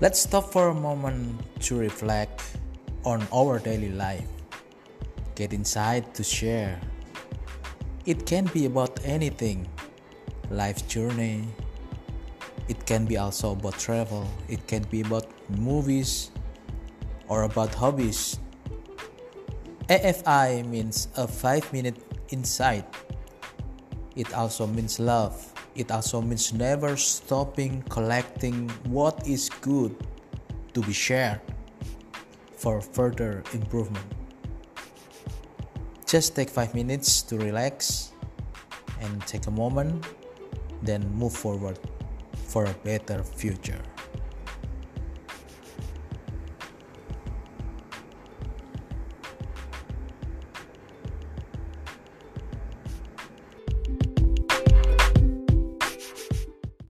Let's 0.00 0.22
stop 0.22 0.52
for 0.52 0.68
a 0.68 0.74
moment 0.74 1.42
to 1.66 1.74
reflect 1.74 2.54
on 3.02 3.26
our 3.34 3.58
daily 3.58 3.90
life. 3.90 4.30
Get 5.34 5.52
inside 5.52 6.14
to 6.14 6.22
share. 6.22 6.78
It 8.06 8.24
can 8.24 8.46
be 8.54 8.66
about 8.66 9.02
anything 9.02 9.66
life 10.54 10.86
journey. 10.86 11.50
It 12.68 12.86
can 12.86 13.06
be 13.10 13.18
also 13.18 13.58
about 13.58 13.74
travel. 13.82 14.30
It 14.46 14.62
can 14.70 14.86
be 14.86 15.00
about 15.02 15.26
movies 15.50 16.30
or 17.26 17.42
about 17.42 17.74
hobbies. 17.74 18.38
AFI 19.90 20.62
means 20.62 21.08
a 21.16 21.26
5 21.26 21.72
minute 21.72 21.98
insight. 22.30 22.86
It 24.18 24.34
also 24.34 24.66
means 24.66 24.98
love. 24.98 25.38
It 25.76 25.92
also 25.94 26.20
means 26.20 26.52
never 26.52 26.96
stopping 26.96 27.86
collecting 27.88 28.68
what 28.90 29.22
is 29.22 29.48
good 29.62 29.94
to 30.74 30.82
be 30.82 30.92
shared 30.92 31.40
for 32.58 32.80
further 32.80 33.44
improvement. 33.54 34.04
Just 36.04 36.34
take 36.34 36.50
5 36.50 36.74
minutes 36.74 37.22
to 37.30 37.38
relax 37.38 38.10
and 39.00 39.22
take 39.22 39.46
a 39.46 39.54
moment, 39.54 40.04
then 40.82 41.06
move 41.14 41.32
forward 41.32 41.78
for 42.50 42.64
a 42.64 42.74
better 42.82 43.22
future. 43.22 43.78